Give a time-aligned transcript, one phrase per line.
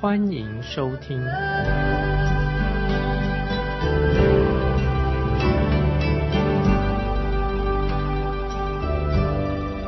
[0.00, 1.18] 欢迎收听。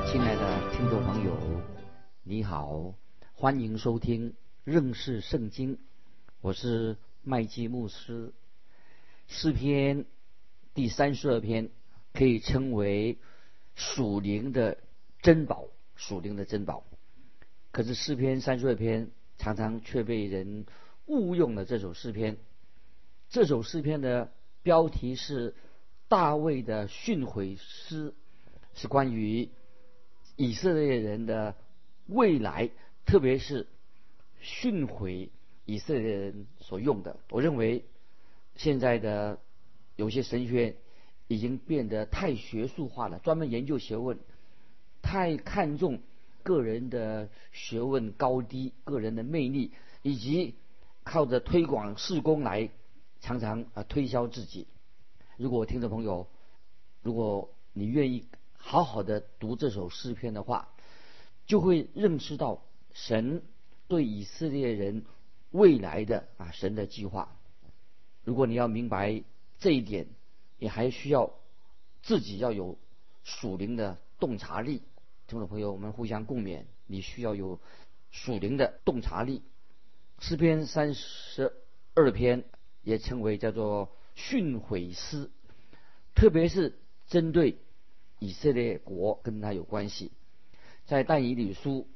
[0.06, 1.34] 亲爱的听众朋友，
[2.25, 2.93] 你好，
[3.33, 4.34] 欢迎收听
[4.65, 5.79] 认识圣经，
[6.42, 8.34] 我是麦基牧师。
[9.29, 10.05] 诗篇
[10.75, 11.70] 第三十二篇
[12.12, 13.17] 可以称为
[13.75, 14.77] 属灵的
[15.23, 16.84] 珍宝，属灵的珍宝。
[17.70, 20.66] 可是诗篇三十二篇常常却被人
[21.06, 22.36] 误用了这首诗篇。
[23.28, 25.55] 这首诗篇的标题是
[26.08, 28.14] 大卫的训诲诗，
[28.74, 29.48] 是关于
[30.36, 31.56] 以色列人的
[32.06, 32.70] 未来，
[33.06, 33.66] 特别是
[34.41, 35.30] 训诲
[35.64, 37.19] 以色列人所用的。
[37.30, 37.84] 我认为
[38.56, 39.39] 现在的
[39.96, 40.77] 有些神学
[41.27, 44.19] 已经变得太学术化了，专门研究学问，
[45.00, 46.00] 太看重
[46.43, 50.55] 个人的学问高低、个人的魅力，以及
[51.05, 52.71] 靠着推广事工来
[53.21, 54.67] 常常啊推销自己。
[55.37, 56.29] 如果听众朋友，
[57.03, 60.69] 如果你愿意好好的读这首诗篇的话，
[61.47, 63.43] 就会认识到神
[63.89, 65.05] 对以色列人
[65.51, 67.37] 未来的啊神的计划。
[68.25, 69.23] 如果你要明白
[69.59, 70.07] 这一点，
[70.59, 71.33] 你还需要
[72.03, 72.79] 自己要有
[73.25, 74.83] 属灵的洞察力。
[75.27, 77.61] 听众朋友，我们互相共勉，你需要有
[78.11, 79.42] 属灵的洞察力。
[80.19, 81.53] 诗篇三十
[81.95, 82.45] 二篇
[82.83, 85.30] 也称为叫做训诲诗，
[86.14, 87.58] 特别是针对
[88.19, 90.13] 以色列国跟他有关系。
[90.85, 91.89] 在但以理书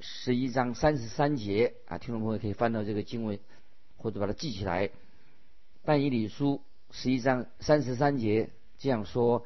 [0.00, 3.40] 十一章三十三节啊，听众朋友可以翻到这个经文，
[3.96, 4.90] 或者把它记起来。
[5.82, 9.44] 但以理书十一章三十三节这样说：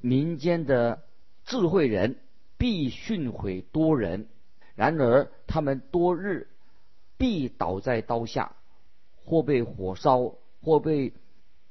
[0.00, 1.02] 民间的
[1.44, 2.18] 智慧人
[2.60, 4.28] 必训诲多人，
[4.74, 6.48] 然而他们多日
[7.16, 8.54] 必倒在刀下，
[9.24, 11.14] 或被火烧，或被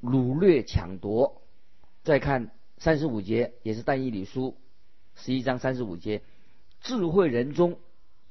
[0.01, 1.43] 掳掠抢夺。
[2.01, 2.49] 再看
[2.79, 4.57] 三十五节，也是但以理书
[5.13, 6.23] 十一章三十五节。
[6.81, 7.77] 智慧人中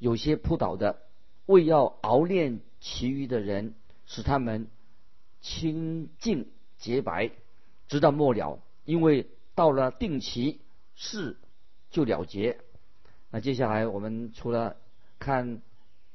[0.00, 0.98] 有些扑倒的，
[1.46, 4.66] 为要熬炼其余的人，使他们
[5.40, 7.30] 清净洁白，
[7.86, 8.58] 直到末了。
[8.84, 10.60] 因为到了定期，
[10.96, 11.36] 是
[11.90, 12.58] 就了结。
[13.30, 14.76] 那接下来我们除了
[15.18, 15.62] 看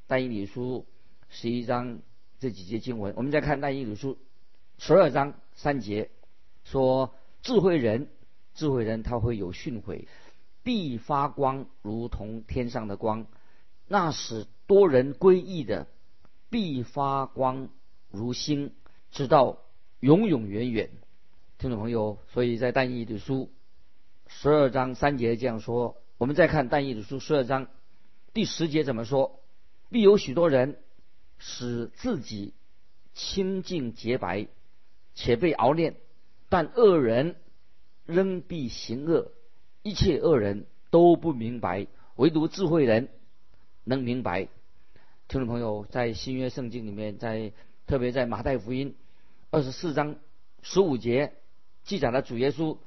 [0.06, 0.86] 但以理书
[1.28, 2.00] 十一章
[2.38, 4.18] 这几节经文，我们再看但以理书
[4.78, 6.10] 十二章三节，
[6.64, 8.08] 说智慧人，
[8.54, 10.06] 智慧人他会有训诲。
[10.62, 13.26] 必发光，如同天上的光；
[13.86, 15.86] 那使多人归义的，
[16.48, 17.68] 必发光
[18.10, 18.72] 如星，
[19.10, 19.58] 直到
[20.00, 20.88] 永永远远。
[21.58, 23.50] 听众朋友，所以在但以理书
[24.26, 25.96] 十二章三节这样说。
[26.16, 27.66] 我们再看但以理书十二章
[28.32, 29.40] 第十节怎么说？
[29.90, 30.78] 必有许多人
[31.38, 32.54] 使自己
[33.14, 34.48] 清净洁白，
[35.14, 35.94] 且被熬炼；
[36.48, 37.36] 但恶人
[38.06, 39.32] 仍必行恶。
[39.82, 41.86] 一切恶人都不明白，
[42.16, 43.08] 唯独智慧人
[43.84, 44.48] 能明白。
[45.28, 47.52] 听众朋友，在新约圣经里面，在
[47.86, 48.94] 特别在马太福音
[49.50, 50.16] 二十四章
[50.62, 51.34] 十五节
[51.82, 52.78] 记载了主耶稣，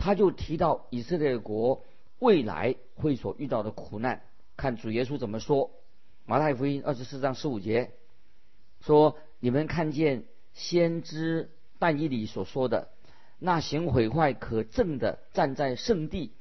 [0.00, 1.84] 他就提到以色列国
[2.18, 4.22] 未来会所遇到的苦难。
[4.56, 5.70] 看主耶稣怎么说？
[6.24, 7.92] 马太福音二十四章十五节
[8.80, 10.24] 说：“你们看见
[10.54, 12.88] 先知但以理所说的。”
[13.38, 16.32] 那行毁坏可证的站在圣地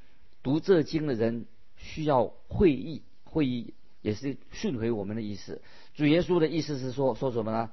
[0.41, 1.45] 读这经的人
[1.75, 5.61] 需要会议，会议也是训回我们的意思。
[5.95, 7.71] 主耶稣的意思是说说什么呢？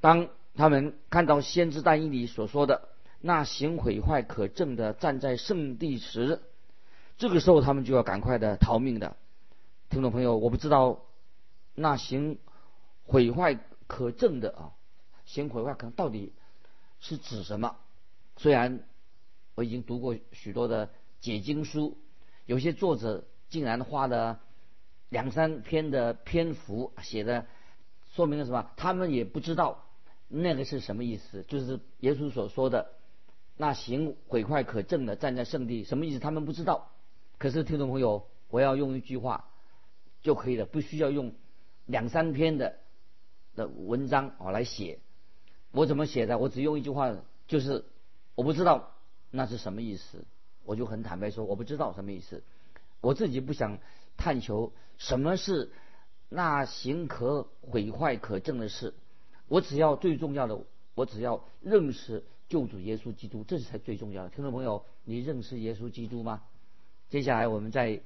[0.00, 2.88] 当他们看到先知但以理所说的
[3.24, 6.42] 那行毁坏可证的站在圣地时，
[7.18, 9.16] 这个时候他们就要赶快的逃命的。
[9.88, 11.04] 听众朋友，我不知道
[11.74, 12.38] 那行
[13.04, 14.72] 毁坏可证的啊，
[15.24, 16.32] 行毁坏可到底
[16.98, 17.76] 是指什么？
[18.38, 18.80] 虽然
[19.54, 20.90] 我已经读过许多的
[21.20, 21.96] 解经书，
[22.44, 24.40] 有些作者竟然花了
[25.10, 27.46] 两三篇的篇幅写的，
[28.14, 28.68] 说明了什么？
[28.76, 29.84] 他们也不知道
[30.26, 32.90] 那个是什么意思，就是耶稣所说的
[33.62, 36.18] 那行毁坏可证的站在圣地，什么意思？
[36.18, 36.90] 他们不知道。
[37.38, 39.50] 可是听众朋友，我要用一句话
[40.20, 41.32] 就可以了，不需要用
[41.86, 42.80] 两三篇的
[43.54, 44.98] 的文章啊来写。
[45.70, 46.38] 我怎么写的？
[46.38, 47.16] 我只用一句话，
[47.46, 47.84] 就是
[48.34, 48.94] 我不知道
[49.30, 50.24] 那是什么意思。
[50.64, 52.42] 我就很坦白说，我不知道什么意思。
[53.00, 53.78] 我自己不想
[54.16, 55.70] 探求什么是
[56.28, 58.92] 那行可毁坏可证的事。
[59.46, 60.58] 我只要最重要的，
[60.96, 64.30] 我只要认识救主耶稣基督，这是才最重要的。
[64.30, 66.42] 听众朋友，你认识耶稣基督吗？
[67.08, 68.00] 接下来我们在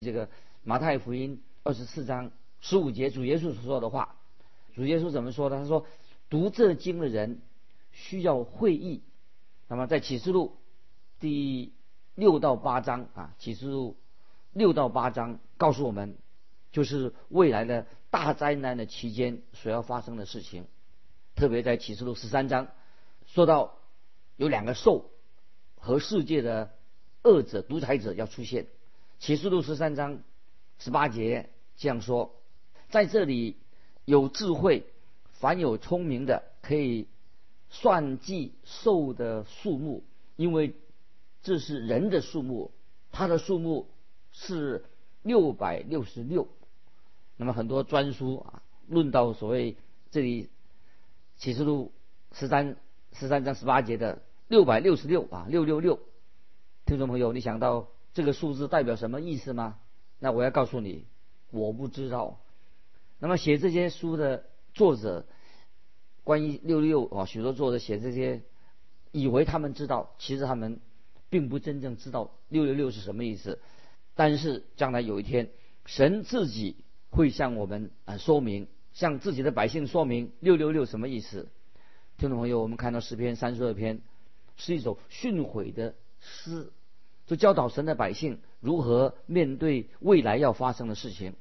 [0.00, 0.28] 这个
[0.62, 2.30] 马太福音二十四章
[2.60, 4.16] 十五节，主耶稣所说的话，
[4.74, 5.58] 主耶稣怎么说的？
[5.58, 5.86] 他说
[6.30, 7.40] ：“读这经的人
[7.92, 9.02] 需要会意。”
[9.68, 10.56] 那么在启示录
[11.18, 11.72] 第
[12.14, 13.96] 六到八章啊，启示录
[14.52, 16.16] 六到八章告诉我们，
[16.72, 20.66] 就是未来的大灾难的期间所要发生的事情。
[21.34, 22.68] 特别在启示录十三章
[23.26, 23.78] 说到
[24.36, 25.10] 有两个兽
[25.76, 26.74] 和世界的
[27.22, 28.66] 恶者、独裁者要出现。
[29.18, 30.20] 启示录十三章
[30.78, 32.34] 十八节这样说：
[32.88, 33.56] 在这里
[34.04, 34.86] 有智慧，
[35.32, 37.08] 凡有聪明的可以
[37.68, 40.04] 算计兽的数目，
[40.36, 40.74] 因为
[41.42, 42.72] 这是人的数目，
[43.12, 43.88] 它的数目
[44.32, 44.84] 是
[45.22, 46.48] 六百六十六。
[47.36, 49.76] 那么很多专书啊论到所谓
[50.10, 50.48] 这里。
[51.38, 51.92] 启示录
[52.32, 52.78] 十三
[53.18, 56.00] 十三章十八节的六百六十六啊六六六，
[56.84, 59.78] 听众朋友，你想到这个数字代表什么意思吗？
[60.18, 61.06] 那我要告诉你，
[61.50, 62.38] 我不知道。
[63.18, 65.24] 那么写这些书的作者，
[66.24, 68.42] 关于六六啊，许多作者写这些，
[69.12, 70.78] 以为他们知道，其实他们
[71.30, 73.58] 并不真正知道六六六是什么意思。
[74.14, 75.48] 但是将来有一天，
[75.86, 76.76] 神自己
[77.08, 78.68] 会向我们啊说明。
[78.92, 81.48] 向自己的百姓说明六六六什么意思？
[82.18, 84.00] 听众朋友，我们看到诗篇三十二篇
[84.56, 86.72] 是一首训诲的诗，
[87.26, 91.34] 就教导神的百姓如何面对未来要发生的事情。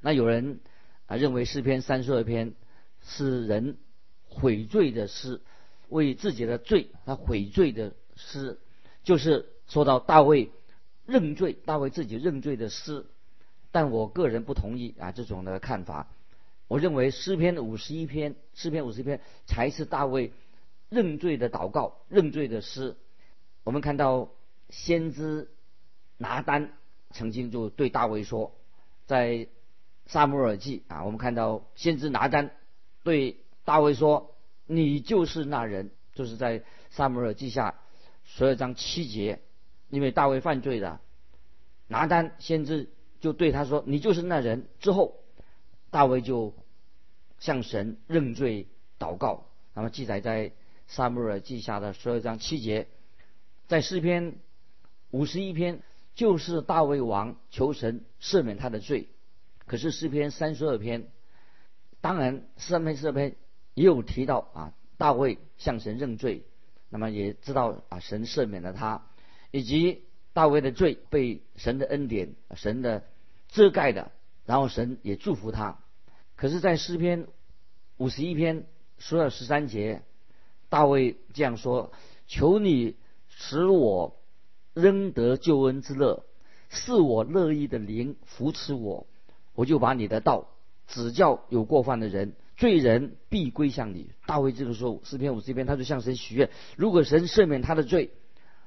[0.00, 0.58] 那有人
[1.06, 2.54] 啊认为诗篇三十二篇
[3.00, 3.76] 是人
[4.24, 5.40] 悔罪的诗，
[5.88, 8.58] 为自己的罪他悔罪的诗，
[9.04, 10.50] 就是说到大卫
[11.06, 13.06] 认罪，大卫自己认罪的诗。
[13.70, 16.08] 但我个人不同意啊这种的看法。
[16.68, 20.32] 我认为诗篇五十一篇，诗篇五十一篇才是大卫
[20.90, 22.94] 认罪的祷告、认罪的诗。
[23.64, 24.28] 我们看到
[24.68, 25.48] 先知
[26.18, 26.74] 拿单
[27.10, 28.54] 曾经就对大卫说，
[29.06, 29.48] 在
[30.04, 32.50] 萨姆尔记啊，我们看到先知拿单
[33.02, 34.34] 对大卫说
[34.68, 37.76] ：“你就是那人。”就是在萨姆尔记下
[38.24, 39.40] 十二章七节，
[39.88, 41.00] 因为大卫犯罪了，
[41.86, 45.14] 拿单先知就对他说：“你就是那人。”之后。
[45.90, 46.54] 大卫就
[47.38, 48.66] 向神认罪
[48.98, 50.52] 祷告，那么记载在
[50.86, 52.88] 撒母耳记下的十二章七节，
[53.66, 54.36] 在诗篇
[55.10, 55.82] 五十一篇
[56.14, 59.08] 就是大卫王求神赦免他的罪。
[59.66, 61.08] 可是诗篇三十二篇，
[62.00, 63.36] 当然三篇四篇
[63.74, 66.42] 也有提到啊，大卫向神认罪，
[66.88, 69.06] 那么也知道啊神赦免了他，
[69.50, 70.02] 以及
[70.32, 73.04] 大卫的罪被神的恩典、神的
[73.48, 74.10] 遮盖的。
[74.48, 75.78] 然后神也祝福他，
[76.34, 77.26] 可是，在诗篇
[77.98, 78.64] 五十一篇
[78.96, 80.00] 十二十三节，
[80.70, 81.92] 大卫这样说
[82.26, 82.96] ：“求你
[83.28, 84.16] 使我
[84.72, 86.24] 仍得救恩之乐，
[86.70, 89.06] 是我乐意的灵扶持我，
[89.54, 90.48] 我就把你的道
[90.86, 98.12] 指教有过犯的人，罪人必归向你。”大卫这个时候，诗篇五十一篇，他就向神许愿：如果神赦免他的罪，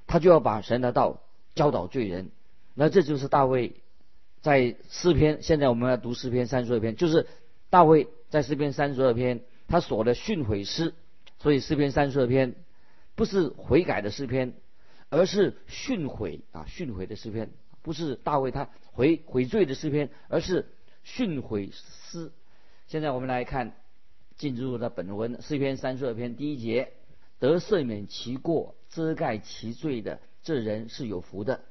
[0.06, 1.24] 他就要把神的道
[1.56, 2.30] 教导罪人。
[2.76, 3.82] 那这就是大卫。
[4.42, 7.28] 在诗篇，现在我们要读诗篇三十二篇，就是
[7.70, 10.94] 大卫在诗篇三十二篇他所的训悔诗，
[11.40, 12.56] 所以诗篇三十二篇
[13.16, 14.54] 不是悔改的诗篇，
[15.10, 17.52] 而是训悔啊训悔的诗篇，
[17.84, 20.68] 不是大卫他悔悔罪的诗篇，而是
[21.04, 22.32] 训悔诗。
[22.88, 23.76] 现在我们来看
[24.38, 26.94] 进入的本文，诗篇三十二篇第一节：
[27.40, 31.62] 得赦免其过、遮盖其罪的，这人是有福的。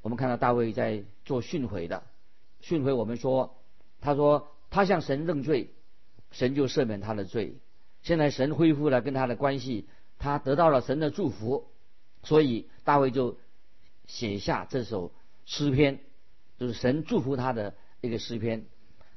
[0.00, 2.04] 我们看到大卫在做训诲的，
[2.60, 3.58] 训诲我们说，
[4.00, 5.74] 他说他向神认罪，
[6.30, 7.58] 神就赦免他的罪。
[8.00, 9.86] 现在神恢复了跟他的关系，
[10.18, 11.68] 他得到了神的祝福，
[12.22, 13.36] 所以大卫就
[14.06, 15.12] 写下这首
[15.44, 16.00] 诗篇，
[16.56, 18.64] 就是神祝福他的一个诗篇。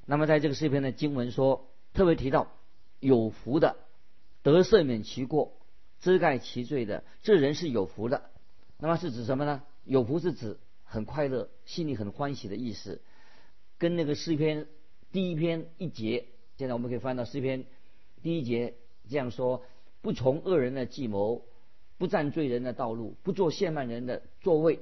[0.06, 2.52] 那么在这个诗篇的经文说，特别提到
[3.00, 3.78] 有福的，
[4.44, 5.54] 得赦免其过，
[6.02, 8.30] 遮盖其罪的，这人是有福的。
[8.78, 9.64] 那么是指什么呢？
[9.86, 10.60] 有福是指。
[10.92, 13.02] 很快乐，心里很欢喜的意思，
[13.78, 14.68] 跟那个诗篇
[15.14, 16.26] 第一篇一节，
[16.58, 17.64] 现在我们可以翻到诗篇
[18.22, 18.74] 第一节
[19.10, 19.64] 这样说：
[20.02, 21.46] 不从恶人的计谋，
[21.98, 24.80] 不占罪人的道路，不做亵慢人的座位。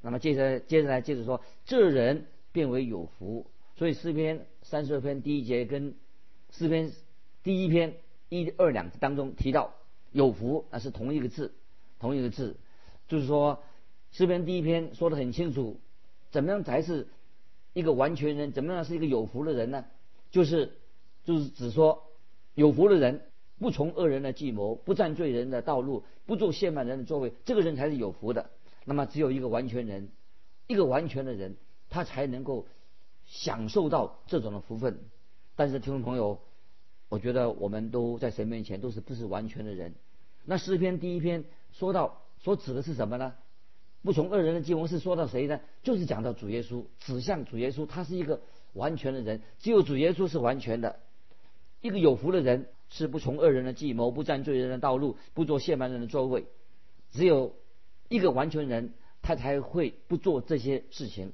[0.00, 3.46] 那么接着接着来接着说，这人变为有福。
[3.76, 5.94] 所以诗篇三十二篇第一节跟
[6.48, 6.90] 诗篇
[7.42, 7.96] 第一篇
[8.30, 9.74] 一二两当中提到
[10.10, 11.52] 有福，那是同一个字，
[11.98, 12.56] 同一个字，
[13.08, 13.62] 就是说
[14.12, 15.80] 诗篇第一篇说的很清楚，
[16.30, 17.08] 怎么样才是
[17.72, 18.52] 一个完全人？
[18.52, 19.84] 怎么样是一个有福的人呢？
[20.30, 20.72] 就是
[21.24, 22.04] 就是只说
[22.54, 23.22] 有福的人。
[23.60, 28.48] 不从恶人的计谋，不占罪人的道路，不做亵慢人的座位，这个人才是有福的。
[28.86, 30.08] 那么，只有一个完全人，
[30.66, 31.56] 一个完全的人，
[31.90, 32.66] 他才能够
[33.26, 35.00] 享受到这种的福分。
[35.56, 36.40] 但是，听众朋友，
[37.10, 39.94] 我觉得我们都在神面前都是不是完全的人。
[40.46, 43.34] 那诗篇第一篇说到所指的是什么呢？
[44.02, 45.60] 不从恶人的计谋是说到谁呢？
[45.82, 48.40] 就是讲到主耶稣，指向主耶稣，他是一个
[48.72, 51.00] 完全的人，只有主耶稣是完全的，
[51.80, 52.68] 一个有福的人。
[52.92, 56.46] 是不从恶人的计谋，不占罪人的道路，不做亵慢人的座位。
[57.12, 57.54] 只有
[58.08, 61.32] 一个完全人，他才会不做这些事情。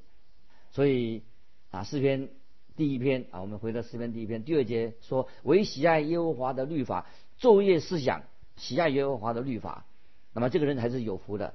[0.70, 1.23] 所以
[1.70, 2.28] 啊，诗篇
[2.76, 7.06] 第一篇啊，我们回到诗篇第一篇第二节说：唯喜爱耶和华的律法，
[7.40, 8.25] 昼夜思想，
[8.56, 9.87] 喜爱耶和华的律法。
[10.35, 11.54] 那么这个人才是有福的。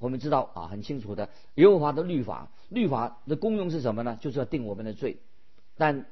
[0.00, 4.18] 我们知道啊，很清楚的，耶和华的律法，律法的功用是什么呢？
[4.20, 5.18] 就是要定我们的罪。
[5.76, 6.06] 但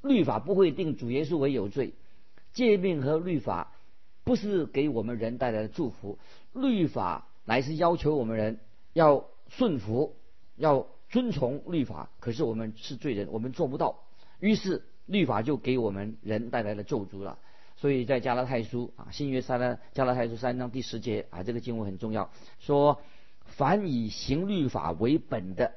[0.00, 1.94] 律法不会定主耶稣为有罪。
[2.52, 3.72] 诫命和律法
[4.22, 6.18] 不是给我们人带来的祝福，
[6.52, 8.60] 律法乃是要求我们人
[8.92, 10.14] 要顺服、
[10.56, 12.10] 要遵从律法。
[12.20, 14.04] 可是我们是罪人，我们做不到，
[14.38, 17.38] 于是律法就给我们人带来了咒诅了。
[17.76, 23.00] 所以在加拉太书啊，新约三呢，加拉太书三章第十节啊，这个经文很重要，说
[23.44, 25.72] 凡以行律法为本的，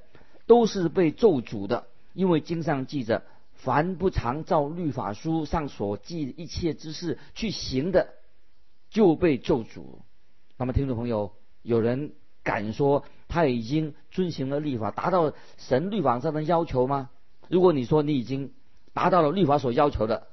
[0.46, 3.24] 都是被咒诅的，因为经上记着。
[3.54, 8.10] 凡不常照律法书上所记一切之事去行的，
[8.92, 9.82] 就被咒诅。
[10.58, 11.34] 那么，听众朋友，
[11.64, 17.10] 有人敢说他已经遵循了律法，达到神律法上的要求吗？
[17.50, 18.54] 如果你说你已经
[18.94, 20.28] 达到了律法所要求的，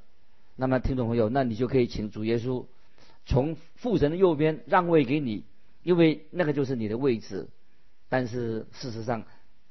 [0.55, 2.67] 那么听众朋友，那你就可以请主耶稣
[3.25, 5.45] 从父神的右边让位给你，
[5.85, 7.49] 因为那个就是你的位置。
[8.09, 9.25] 但是事实上，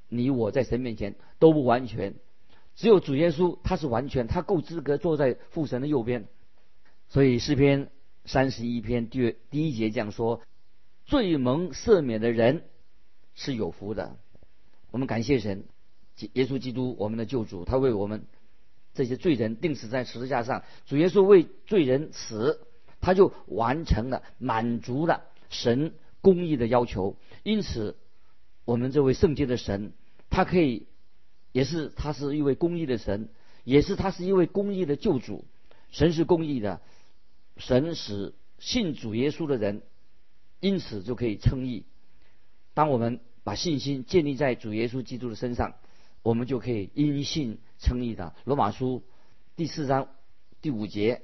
[0.09, 2.15] 你我在神面前都不完全。
[2.75, 6.25] 只有主耶稣，他是完全，他够资格坐在父神的右边。
[7.07, 7.89] 所以诗篇
[8.25, 10.41] 三十一篇第第一节这样说：
[11.05, 12.63] 罪蒙赦免的人
[13.35, 14.17] 是有福的。
[14.91, 15.65] 我们感谢神，
[16.33, 18.25] 耶稣基督我们的救主，他为我们
[18.93, 20.63] 这些罪人钉死在十字架上。
[20.85, 22.59] 主耶稣为罪人死，
[22.99, 25.93] 他就完成了，满足了神
[26.23, 27.17] 公义的要求。
[27.43, 27.95] 因此，
[28.65, 29.93] 我们这位圣洁的神，
[30.31, 30.87] 他可以。
[31.51, 33.29] 也是，他是一位公义的神，
[33.63, 35.45] 也是他是一位公义的救主。
[35.91, 36.81] 神是公义的，
[37.57, 39.83] 神使信主耶稣的人，
[40.59, 41.85] 因此就可以称义。
[42.73, 45.75] 当我们把信心建立在主耶稣基督的身上，
[46.23, 48.33] 我们就可以因信称义的。
[48.45, 49.03] 罗马书
[49.55, 50.09] 第四章
[50.59, 51.21] 第五节，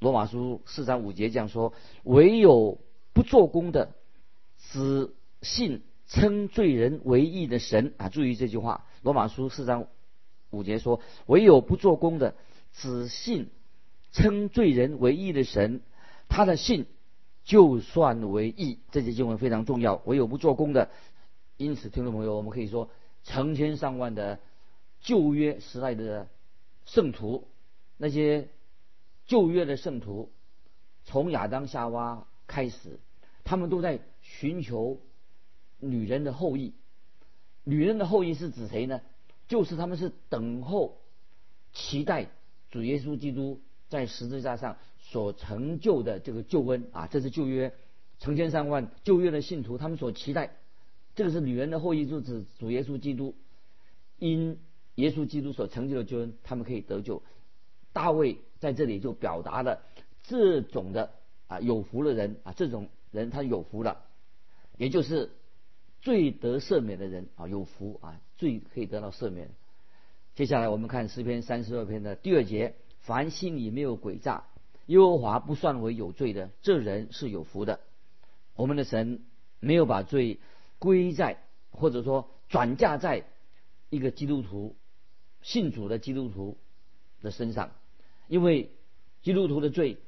[0.00, 2.80] 罗马书四章五节这样说：唯有
[3.12, 3.94] 不做工的，
[4.72, 5.82] 只信。
[6.12, 9.86] 称罪人为义的神啊，注意这句话，《罗马书》四章
[10.50, 12.34] 五节说：“唯有不做工的，
[12.72, 13.48] 只信
[14.10, 15.82] 称罪人为义的神，
[16.28, 16.86] 他的信
[17.44, 20.02] 就算为义。”这节经文非常重要。
[20.04, 20.90] 唯有不做工的，
[21.56, 22.90] 因此，听众朋友，我们可以说，
[23.22, 24.40] 成千上万的
[25.00, 26.26] 旧约时代的
[26.86, 27.46] 圣徒，
[27.96, 28.48] 那些
[29.26, 30.32] 旧约的圣徒，
[31.04, 32.98] 从亚当夏娃开始，
[33.50, 35.00] 他们都在寻求。
[35.80, 36.74] 女人的后裔，
[37.64, 39.00] 女人的后裔是指谁呢？
[39.48, 40.98] 就是他们是等候、
[41.72, 42.28] 期待
[42.70, 47.08] 主耶稣基督在十字架上所成就的这个救恩啊！
[47.08, 47.72] 这是旧约
[48.20, 50.54] 成千上万旧约的信徒，他们所期待，
[51.16, 53.34] 这个是女人的后裔，就指主耶稣基督
[54.18, 54.58] 因
[54.96, 57.22] 耶稣基督所成就的救恩，他们可以得救。
[57.94, 59.82] 大卫在这里就表达了
[60.22, 61.10] 这种的
[61.48, 64.04] 啊有福的人啊，这种人他有福了，
[64.76, 65.30] 也就是。
[66.02, 69.50] 罪得赦免的人啊，有福啊，罪可以得到赦免。
[70.34, 74.46] 接下来我们看诗篇三十二篇的第二节：凡心里没有诡诈，
[74.86, 77.80] 耶和华不算为有罪的，这人是有福的。
[78.54, 79.26] 我们的神
[79.58, 80.40] 没有把罪
[80.78, 83.26] 归在，或者说转嫁在
[83.90, 84.76] 一个基督徒
[85.42, 86.56] 信主的基督徒
[87.20, 87.72] 的身上，
[88.26, 88.70] 因为
[89.20, 89.98] 基督徒的罪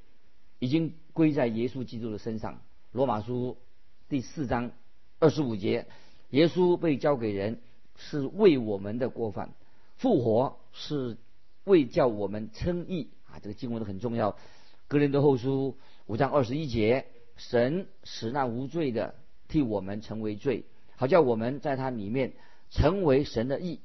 [0.59, 2.63] 已经归在耶稣基督的身上。
[2.93, 3.57] 罗马书
[4.11, 4.71] 第四章。
[5.19, 5.87] 二十五节，
[6.29, 7.59] 耶稣被交给人，
[7.97, 9.49] 是为我们的过犯；
[9.97, 11.17] 复活是
[11.65, 13.39] 为叫我们称义啊！
[13.39, 14.37] 这个经文都很重要。
[14.89, 17.07] 格林德后书五章二十一节，
[17.37, 19.15] 神使那无罪的
[19.49, 22.35] 替我们成为罪，好叫我们在他里面
[22.71, 23.81] 成为神的义。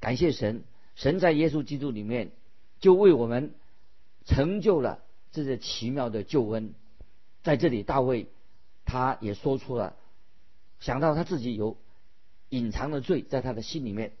[0.00, 0.64] 感谢神，
[0.96, 2.32] 神在耶稣基督里面
[2.80, 3.54] 就为我们
[4.24, 6.74] 成就了这些奇妙的救恩。
[7.44, 8.26] 在这里，大卫
[8.90, 9.96] 他也说出了，
[10.80, 11.76] 想到他自己有
[12.48, 14.12] 隐藏的罪在他的心里面，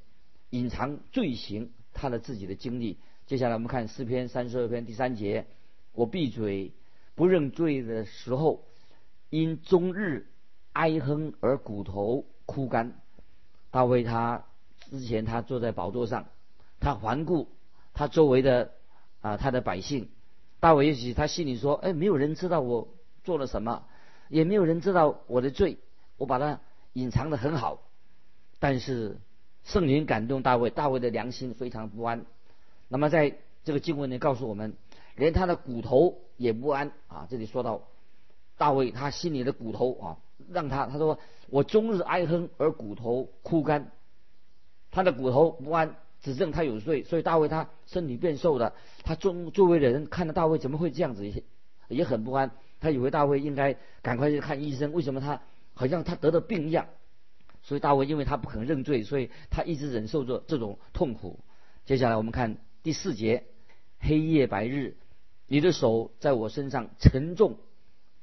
[0.50, 2.98] 隐藏罪行，他的自己的经历。
[3.26, 5.46] 接下来我们看诗篇三十二篇第三节：
[5.94, 6.74] 我闭嘴
[7.14, 8.62] 不认罪的时候，
[9.30, 10.26] 因终日
[10.74, 13.00] 哀哼而骨头枯干。
[13.70, 14.44] 大卫他
[14.90, 16.26] 之前他坐在宝座上，
[16.78, 17.48] 他环顾
[17.94, 18.72] 他周围的
[19.22, 20.10] 啊他的百姓。
[20.60, 22.88] 大卫也许他心里说：哎，没有人知道我。
[23.24, 23.84] 做了什么，
[24.28, 25.78] 也没有人知道我的罪，
[26.16, 26.60] 我把它
[26.92, 27.82] 隐藏的很好。
[28.58, 29.18] 但是
[29.64, 32.24] 圣灵感动大卫，大卫的良心非常不安。
[32.88, 34.74] 那么在这个经文里告诉我们，
[35.16, 37.26] 连他的骨头也不安啊。
[37.30, 37.82] 这里说到
[38.56, 40.16] 大卫他心里的骨头啊，
[40.48, 41.18] 让他他说
[41.48, 43.92] 我终日哀哼而骨头枯干，
[44.90, 48.74] 他的骨头不安，指证他有罪，所以大卫他身体变瘦了。
[49.04, 51.30] 他周周围的人看到大卫怎么会这样子，
[51.88, 52.50] 也很不安。
[52.80, 55.42] 他以为大卫应该赶快去看医生，为什么他
[55.74, 56.86] 好像他得了病一样？
[57.62, 61.40] 所以大卫因为他不肯认罪，所以他一直忍受着这种痛苦。
[61.84, 63.44] 接下来我们看第四节：
[63.98, 64.96] 黑夜白日，
[65.46, 67.58] 你的手在我身上沉重，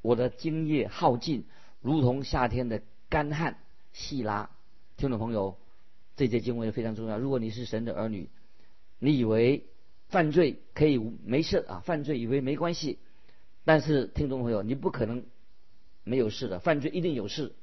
[0.01, 1.45] 我的精液耗尽，
[1.81, 3.57] 如同夏天的干旱。
[3.91, 4.49] 细拉，
[4.97, 5.57] 听众朋友，
[6.17, 7.17] 这节经文非常重要。
[7.17, 8.29] 如果你是神的儿女，
[8.99, 9.67] 你以为
[10.09, 11.81] 犯罪可以没事啊？
[11.85, 12.99] 犯罪以为没关系。
[13.65, 15.25] 但是，听众朋友，你不可能
[16.03, 17.53] 没有事的，犯罪一定有事。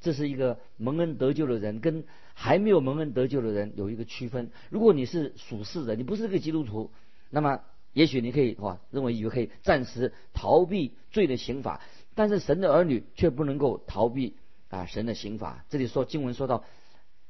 [0.00, 4.50] 这是一个蒙恩得救的人跟还没有蒙恩得救的人有一个区分。
[4.70, 6.92] 如果你是属世的，你不是个基督徒，
[7.28, 7.60] 那么
[7.92, 11.80] 也许你可以哇认为以为可以暂时逃避罪的刑罚。
[12.14, 14.36] 但是神的儿女却不能够逃避
[14.70, 15.64] 啊神的刑罚。
[15.68, 16.64] 这里说经文说到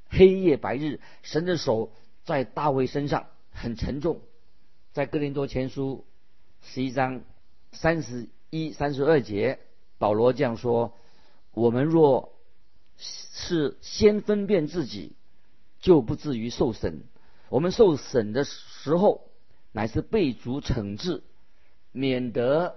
[0.08, 1.92] 黑夜白日，神的手
[2.24, 4.20] 在大卫身上很沉重。
[4.92, 6.04] 在哥林多前书
[6.60, 7.22] 十一章。
[7.72, 9.58] 三十一、三十二节，
[9.98, 10.94] 保罗这样说
[11.52, 12.34] ：“我们若
[12.96, 15.16] 是先分辨自己，
[15.80, 17.02] 就不至于受审。
[17.48, 19.30] 我们受审的时候，
[19.72, 21.22] 乃是被逐惩治，
[21.92, 22.76] 免得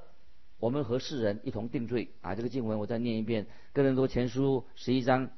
[0.60, 5.30] 我们和世人一同定罪。”啊，这个经文我再念一遍：《哥林多前书》十一章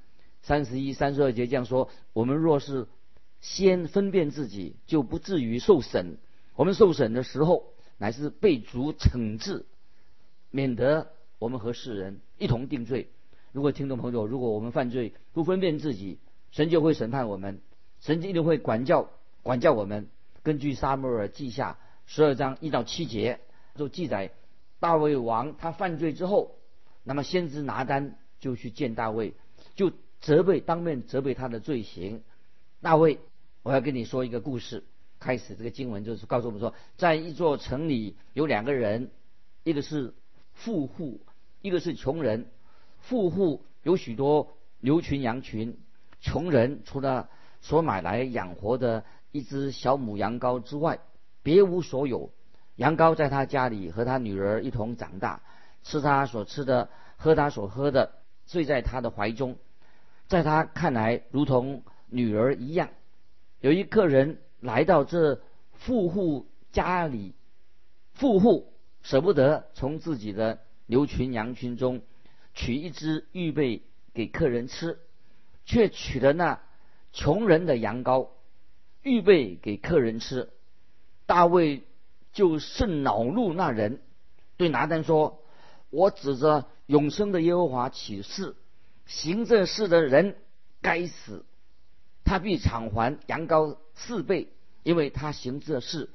[0.44, 2.88] 三十一、三十二节这样说：“我们若是
[3.42, 6.18] 先分辨自己，就不至于受审。
[6.56, 9.66] 我们受审的时候。”乃是被逐惩治，
[10.52, 13.10] 免得我们和世人一同定罪。
[13.52, 16.20] 如果听众朋友，如果我们犯罪不分辨自己，
[16.52, 17.62] 神就会审判我们，
[18.02, 19.10] 神一定会管教
[19.42, 20.08] 管教我们。
[20.44, 23.40] 根据撒母耳记下十二章一到七节，
[23.76, 24.32] 就记载
[24.80, 26.56] 大卫王他犯罪之后，
[27.04, 29.34] 那么先知拿单就去见大卫，
[29.76, 32.24] 就责备当面责备他的罪行。
[32.82, 33.20] 大卫，
[33.64, 34.84] 我要跟你说一个故事。
[35.20, 39.10] 开始这个经文就是告诉我们说，在一座城里有两个人，
[39.64, 40.14] 一个是
[40.54, 41.22] 富户，
[41.62, 42.46] 一个是穷人。
[43.00, 45.78] 富户有许多牛群羊群，
[46.22, 47.30] 穷人除了
[47.62, 51.00] 所买来养活的一只小母羊羔之外，
[51.42, 52.32] 别无所有。
[52.76, 55.42] 羊羔在他家里和他女儿一同长大，
[55.84, 58.12] 吃他所吃的，喝他所喝的，
[58.46, 59.58] 睡在他的怀中，
[60.28, 62.90] 在他看来如同女儿一样。
[63.62, 64.38] 有一个人。
[64.60, 65.42] 来到这
[65.74, 67.34] 富户家里，
[68.14, 72.02] 富户舍不得从自己的牛群羊群中
[72.54, 75.00] 取一只预备给客人吃，
[75.66, 76.62] 却取了那
[77.14, 78.30] 穷人的羊羔
[79.04, 80.50] 预备给客人吃。
[81.26, 81.84] 大卫
[82.34, 84.02] 就甚恼怒那人，
[84.56, 85.44] 对拿单说
[85.90, 88.56] ：“我指着永生的耶和华起誓，
[89.06, 90.36] 行这事的人
[90.82, 91.46] 该死。”
[92.28, 94.50] 他必偿还羊羔四倍，
[94.84, 96.10] 因为他行这事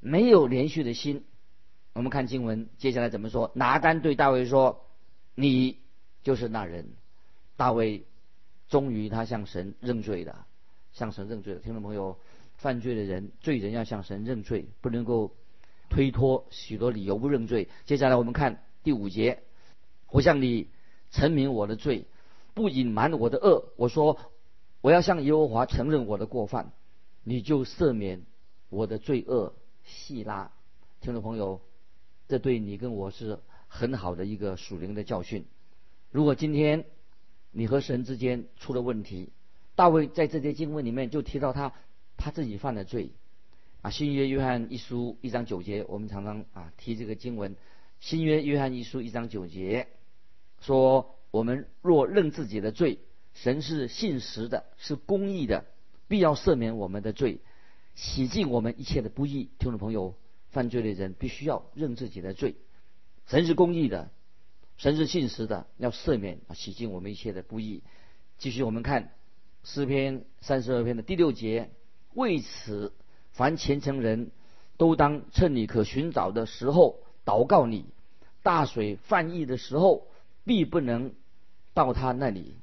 [0.00, 1.26] 没有连续的心。
[1.92, 3.52] 我们看经文接下来怎么说？
[3.54, 4.86] 拿单对大卫说
[5.36, 5.76] ：“你
[6.22, 6.92] 就是那人。”
[7.58, 8.06] 大卫
[8.70, 10.46] 终于他向神认罪了，
[10.92, 11.60] 向神认罪了。
[11.60, 12.18] 听众朋友，
[12.56, 15.36] 犯罪的人、罪人要向神认罪，不能够
[15.90, 17.68] 推脱许多理由不认罪。
[17.84, 19.42] 接下来我们看第五节
[20.10, 20.70] ：“我向你
[21.10, 22.06] 陈明我的罪，
[22.54, 24.18] 不隐瞒我的恶。”我说。
[24.82, 26.72] 我要向耶和华承认我的过犯，
[27.22, 28.22] 你就赦免
[28.68, 29.54] 我的罪恶。
[29.84, 30.52] 细拉，
[31.00, 31.60] 听众朋友，
[32.28, 35.44] 这对你跟我是很好的一个属灵的教训。
[36.10, 36.84] 如果今天
[37.50, 39.32] 你和神之间出了问题，
[39.74, 41.72] 大卫在这节经文里面就提到他
[42.16, 43.10] 他自己犯的罪。
[43.82, 47.56] 啊，新约约翰一书一章九节，我们常常啊提这个经文。
[47.98, 49.88] 新约约翰一书一章九节
[50.60, 53.00] 说：我们若认自己的罪。
[53.34, 55.64] 神是信实的，是公义的，
[56.08, 57.40] 必要赦免我们的罪，
[57.94, 59.50] 洗净我们一切的不义。
[59.58, 60.14] 听众朋友，
[60.50, 62.56] 犯罪的人必须要认自己的罪。
[63.26, 64.10] 神是公义的，
[64.76, 67.82] 神是信实的，要赦免，洗净我们一切的不义。
[68.38, 69.12] 继续我们看
[69.64, 71.70] 诗篇三十二篇的第六节，
[72.14, 72.92] 为此
[73.32, 74.30] 凡虔诚人
[74.76, 77.86] 都当趁你可寻找的时候祷告你。
[78.42, 80.06] 大水泛溢的时候，
[80.44, 81.12] 必不能
[81.74, 82.56] 到他那里。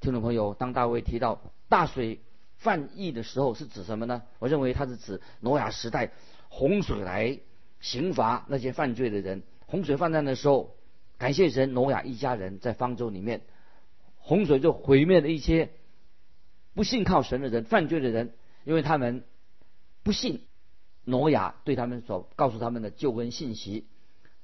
[0.00, 2.20] 听众朋友，当大卫提到大水
[2.56, 4.22] 泛溢的时候，是指什么呢？
[4.38, 6.12] 我认为他是指挪亚时代
[6.48, 7.38] 洪水来
[7.80, 9.42] 刑罚那些犯罪的人。
[9.66, 10.74] 洪水泛滥的时候，
[11.18, 13.42] 感谢神，挪亚一家人在方舟里面，
[14.16, 15.70] 洪水就毁灭了一些
[16.72, 18.32] 不信靠神的人、犯罪的人，
[18.64, 19.22] 因为他们
[20.02, 20.46] 不信
[21.04, 23.86] 挪亚对他们所告诉他们的救恩信息。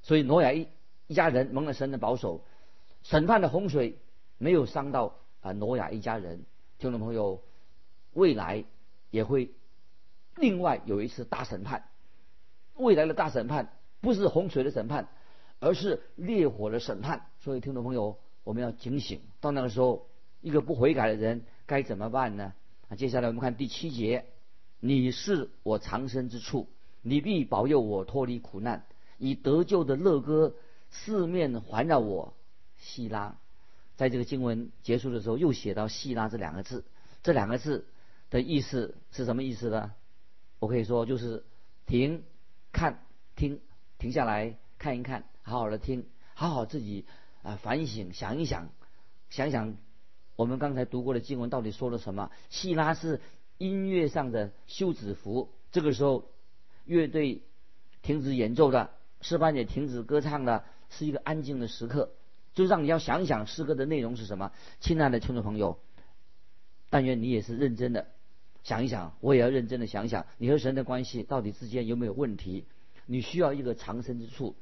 [0.03, 0.67] 所以挪亚一
[1.07, 2.45] 一家人蒙了神的保守，
[3.01, 3.97] 审判的洪水
[4.37, 5.15] 没有伤到
[5.47, 6.45] 啊挪亚一家人。
[6.77, 7.41] 听众朋友，
[8.13, 8.65] 未来
[9.09, 9.51] 也会
[10.35, 11.89] 另外有一次大审判。
[12.75, 15.07] 未来的大审判不是洪水的审判，
[15.59, 17.27] 而是烈火的审判。
[17.39, 19.21] 所以听众朋友，我们要警醒。
[19.39, 20.09] 到那个时候，
[20.41, 22.53] 一个不悔改的人该怎么办呢？
[22.89, 24.25] 啊，接下来我们看第七节：
[24.79, 26.67] 你是我藏身之处，
[27.01, 28.85] 你必保佑我脱离苦难。
[29.17, 30.53] 以得救的乐歌
[30.91, 32.35] 四面环绕我，
[32.77, 33.39] 希拉，
[33.97, 36.85] 在这个经文结束的时候又写到希拉这两个字，
[37.23, 37.85] 这两个字
[38.29, 39.91] 的意思是什么意思呢？
[40.59, 41.43] 我可以说就是
[41.85, 42.23] 停、
[42.71, 43.03] 看、
[43.35, 43.59] 听，
[43.97, 47.05] 停下来看一看，好好的听，好好自己
[47.43, 48.69] 啊反省想一想，
[49.29, 49.75] 想想
[50.35, 52.31] 我们刚才读过的经文到底说了什么？
[52.49, 53.19] 希拉是
[53.57, 56.31] 音乐上的休止符，这个时候
[56.85, 57.41] 乐队
[58.01, 58.91] 停止演奏的。
[59.19, 62.11] 诗班也停止歌唱的，是一个安静的时刻，
[62.57, 64.51] 就让你要想一想诗歌的内容是什么。
[64.79, 65.77] 亲爱的听众朋友，
[66.89, 68.07] 但愿你也是认真的
[68.63, 72.65] 想一想，我也要认真的想想，你和神的关系到底之间有没有问题？
[73.05, 74.55] 你需要一个藏身之处，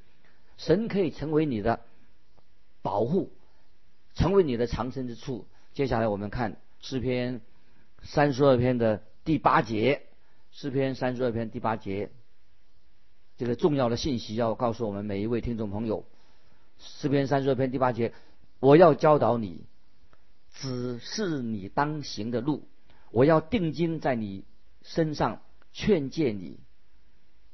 [0.58, 1.80] 神可以成为你的
[2.82, 3.32] 保护，
[4.14, 5.48] 成为你的藏身之处。
[5.72, 7.40] 接下来我们看诗篇
[8.04, 10.02] 三十二篇的第八节，
[10.52, 12.12] 诗篇三十二篇第八节。
[13.38, 16.06] 这个重要的信息要告诉我们每一位听众朋友，
[16.78, 18.14] 诗篇三十二篇第八节，
[18.60, 19.62] 我要教导你，
[20.52, 22.68] 只是你当行的路，
[23.12, 24.46] 我要定睛在你
[24.82, 26.60] 身上劝诫你。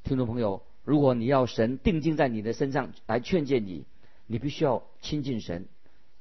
[0.03, 3.85] 听众朋友，如果你要神定睛在你的身上来劝诫你，
[4.27, 5.67] 你必须要亲近神，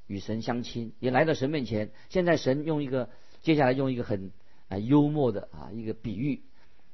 [0.07, 1.91] 与神相亲，也来到神面前。
[2.09, 3.09] 现在神用一个
[3.43, 4.31] 接下来用一个很
[4.69, 6.43] 啊幽默的啊一个比喻，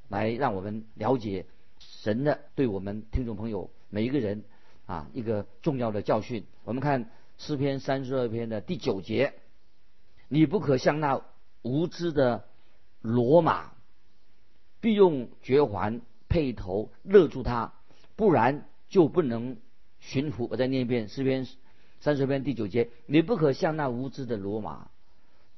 [0.07, 1.45] 来让我们了解。
[1.79, 4.43] 神的对我们听众朋友每一个人
[4.87, 6.43] 啊一个重要的教训。
[6.63, 9.35] 我们看诗篇三十二篇的第九节：
[10.27, 11.21] 你不可像那
[11.61, 12.45] 无知的
[13.01, 13.73] 罗马，
[14.81, 17.73] 必用绝环配头勒住他，
[18.15, 19.57] 不然就不能
[19.99, 20.47] 驯服。
[20.49, 21.47] 我再念一遍诗篇
[21.99, 24.89] 三十二篇第九节：你不可像那无知的罗马，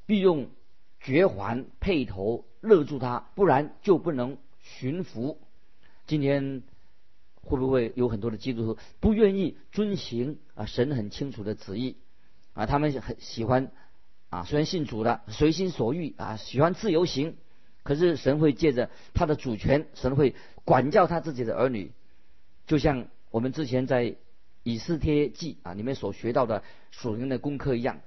[0.05, 0.49] 必用
[0.99, 5.39] 绝环配头勒住他，不然就不能驯服。
[6.07, 6.63] 今天
[7.41, 11.97] 会不会有很多的基督徒不愿意遵行啊神很清楚的旨意
[12.53, 12.65] 啊？
[12.65, 13.71] 他们很喜欢
[14.29, 17.37] 啊，虽然信主的随心所欲啊，喜欢自由行，
[17.83, 21.91] 可是神会借着他的主权，神会管教他自己的儿女，
[22.67, 24.15] 就像我们之前在
[24.63, 28.01] 以斯帖记啊里面所学到的属灵的功课一样。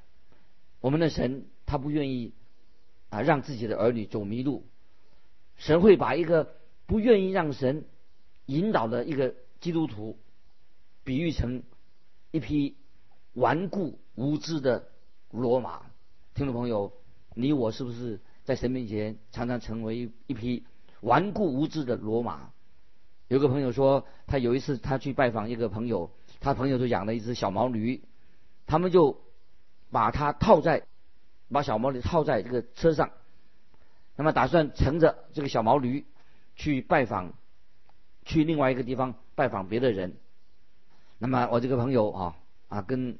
[0.80, 2.34] 我们的神他不愿意
[3.08, 4.66] 啊让自己的儿女走迷路，
[5.56, 6.54] 神会把一个
[6.86, 7.84] 不愿意让神
[8.46, 10.18] 引导的一个基督徒，
[11.04, 11.62] 比喻成
[12.30, 12.76] 一匹
[13.32, 14.88] 顽固无知的
[15.30, 15.82] 罗马。
[16.34, 16.92] 听众朋友，
[17.34, 20.64] 你我是不是在神面前常常成为一匹
[21.00, 22.50] 顽固无知的罗马？
[23.28, 28.02] 有个朋友说，他有一次他去拜访一个朋友，他朋友就养了一只小毛驴，
[28.66, 29.22] 他们就
[29.90, 30.86] 把它套在
[31.48, 33.12] 把小毛驴套在这个车上，
[34.16, 36.04] 那么打算乘着这个小毛驴
[36.56, 37.34] 去拜访。
[38.24, 40.14] 去另外一个地方拜访别的人，
[41.18, 42.36] 那么我这个朋友啊
[42.68, 43.18] 啊跟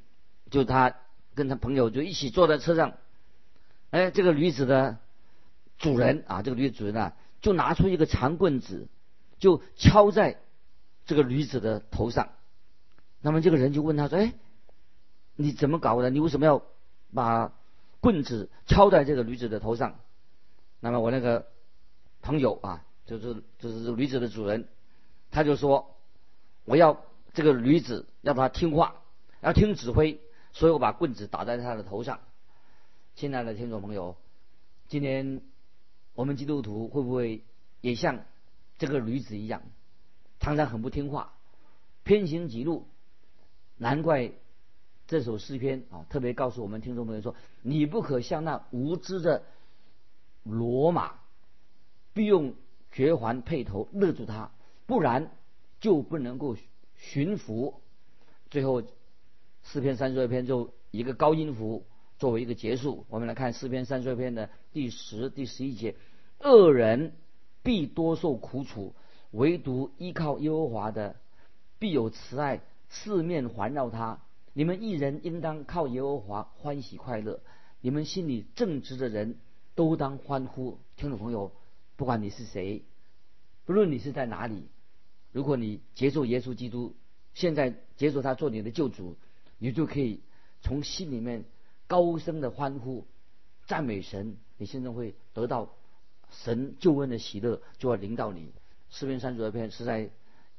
[0.50, 0.94] 就他
[1.34, 2.94] 跟他朋友就一起坐在车上，
[3.90, 4.98] 哎，这个驴子的
[5.78, 8.88] 主人啊，这个驴主人啊，就拿出一个长棍子，
[9.38, 10.38] 就敲在
[11.04, 12.30] 这个驴子的头上。
[13.20, 14.34] 那么这个人就问他说：“哎，
[15.36, 16.10] 你怎么搞的？
[16.10, 16.62] 你为什么要
[17.14, 17.52] 把
[18.00, 19.98] 棍子敲在这个驴子的头上？”
[20.80, 21.46] 那么我那个
[22.20, 24.68] 朋友啊，就是就是驴子的主人。
[25.32, 25.96] 他就说
[26.64, 27.02] ：“我要
[27.34, 29.02] 这个驴子，要他听话，
[29.40, 30.20] 要听指挥，
[30.52, 32.20] 所以我把棍子打在他的头上。”
[33.16, 34.16] 亲爱的听众朋友，
[34.88, 35.40] 今天
[36.14, 37.42] 我们基督徒会不会
[37.80, 38.24] 也像
[38.78, 39.62] 这个驴子一样，
[40.38, 41.32] 常常很不听话，
[42.04, 42.86] 偏行己路。
[43.78, 44.32] 难怪
[45.06, 49.44] 这首诗篇啊，特别告诉我们听众朋友说：你不可像那无知的
[50.42, 51.14] 罗马，
[52.12, 52.54] 必用
[52.92, 54.50] 绝环配头勒住他，
[54.92, 55.30] 不然
[55.80, 56.54] 就不能够
[56.96, 57.80] 驯服。
[58.50, 58.82] 最后
[59.62, 61.86] 诗篇三十二篇就一个高音符
[62.18, 63.06] 作为一个结束。
[63.08, 65.94] 我们来看诗篇三十二篇的第十、第十一节：
[66.40, 67.14] 恶人
[67.62, 68.94] 必多受苦楚，
[69.30, 71.16] 唯独依靠耶和华的，
[71.78, 72.60] 必有慈爱。
[72.90, 74.20] 四面环绕他，
[74.52, 77.40] 你们一人应当靠耶和华欢喜快乐。
[77.80, 79.38] 你们心里正直的人
[79.74, 80.76] 都当欢呼。
[80.96, 81.50] 听众朋友，
[81.96, 82.84] 不管你是谁，
[83.64, 84.68] 不论你是在哪里，
[85.32, 86.94] 如果你接受耶稣基督，
[87.34, 89.16] 现在接受他做你的救主，
[89.58, 90.20] 你就可以
[90.60, 91.44] 从心里面
[91.86, 93.04] 高声的欢呼，
[93.66, 94.36] 赞美神。
[94.58, 95.74] 你现在会得到
[96.30, 98.52] 神救恩的喜乐，就要临到你。
[98.90, 100.10] 诗篇三十二篇实在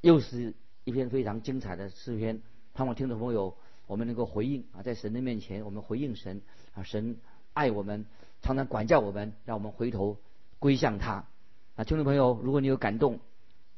[0.02, 0.54] 又是。
[0.86, 2.42] 一篇非常精彩的诗篇，
[2.74, 3.56] 盼望听众朋友
[3.86, 6.42] 我们能够回应啊，在神的面前我们回应神
[6.74, 7.16] 啊，神
[7.54, 8.04] 爱我们，
[8.42, 10.18] 常常管教我们，让我们回头
[10.58, 11.24] 归向他
[11.74, 13.20] 啊，听众朋友，如果你有感动，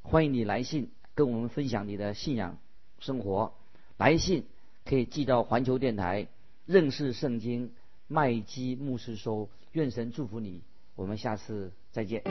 [0.08, 2.58] 欢迎你来信跟我们分享你的信仰
[3.00, 3.52] 生活，
[3.96, 4.44] 来信
[4.84, 6.28] 可以寄到环球电台
[6.64, 7.72] 认识圣经
[8.06, 10.62] 麦基牧师收，愿神祝福你，
[10.94, 12.22] 我们下次再见。